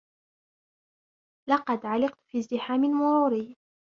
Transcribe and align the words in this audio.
لقد 1.49 1.85
علقت 1.85 2.19
في 2.27 2.39
ازدحام 2.39 2.81
مروري. 2.81 3.55